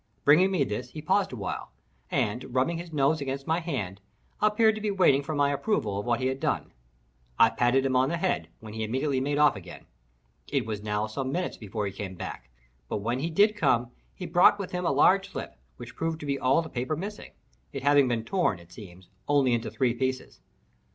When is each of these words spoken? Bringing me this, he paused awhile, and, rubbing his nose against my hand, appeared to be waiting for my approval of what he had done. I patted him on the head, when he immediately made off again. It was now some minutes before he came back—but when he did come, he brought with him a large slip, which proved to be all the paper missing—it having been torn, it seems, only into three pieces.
Bringing 0.25 0.49
me 0.49 0.63
this, 0.63 0.89
he 0.89 0.99
paused 1.03 1.31
awhile, 1.31 1.69
and, 2.09 2.55
rubbing 2.55 2.79
his 2.79 2.91
nose 2.91 3.21
against 3.21 3.45
my 3.45 3.59
hand, 3.59 4.01
appeared 4.41 4.73
to 4.73 4.81
be 4.81 4.89
waiting 4.89 5.21
for 5.21 5.35
my 5.35 5.51
approval 5.53 5.99
of 5.99 6.07
what 6.07 6.19
he 6.19 6.25
had 6.25 6.39
done. 6.39 6.73
I 7.37 7.51
patted 7.51 7.85
him 7.85 7.95
on 7.95 8.09
the 8.09 8.17
head, 8.17 8.47
when 8.61 8.73
he 8.73 8.83
immediately 8.83 9.21
made 9.21 9.37
off 9.37 9.55
again. 9.55 9.85
It 10.47 10.65
was 10.65 10.81
now 10.81 11.05
some 11.05 11.31
minutes 11.31 11.55
before 11.55 11.85
he 11.85 11.91
came 11.91 12.15
back—but 12.15 12.97
when 12.97 13.19
he 13.19 13.29
did 13.29 13.55
come, 13.55 13.91
he 14.15 14.25
brought 14.25 14.57
with 14.57 14.71
him 14.71 14.87
a 14.87 14.91
large 14.91 15.29
slip, 15.29 15.53
which 15.77 15.95
proved 15.95 16.19
to 16.21 16.25
be 16.25 16.39
all 16.39 16.63
the 16.63 16.67
paper 16.69 16.95
missing—it 16.95 17.83
having 17.83 18.07
been 18.07 18.23
torn, 18.25 18.57
it 18.57 18.71
seems, 18.71 19.07
only 19.27 19.53
into 19.53 19.69
three 19.69 19.93
pieces. 19.93 20.39